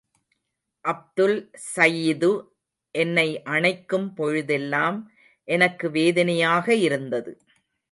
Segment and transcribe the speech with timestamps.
[0.85, 1.35] அப்துல்
[1.75, 2.31] சையிது
[2.95, 4.99] என்னை அணைக்கும் பொழுதெல்லாம்
[5.47, 7.31] எனக்கு வேதனையாக இருந்தது.